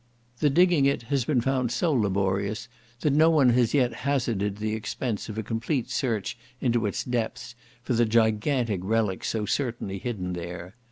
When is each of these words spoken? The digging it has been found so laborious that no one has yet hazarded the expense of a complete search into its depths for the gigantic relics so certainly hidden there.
The 0.39 0.49
digging 0.49 0.85
it 0.87 1.03
has 1.13 1.25
been 1.25 1.41
found 1.41 1.71
so 1.71 1.93
laborious 1.93 2.67
that 3.01 3.13
no 3.13 3.29
one 3.29 3.49
has 3.51 3.75
yet 3.75 3.93
hazarded 3.93 4.57
the 4.57 4.73
expense 4.73 5.29
of 5.29 5.37
a 5.37 5.43
complete 5.43 5.91
search 5.91 6.35
into 6.59 6.87
its 6.87 7.03
depths 7.03 7.53
for 7.83 7.93
the 7.93 8.07
gigantic 8.07 8.79
relics 8.81 9.29
so 9.29 9.45
certainly 9.45 9.99
hidden 9.99 10.33
there. 10.33 10.73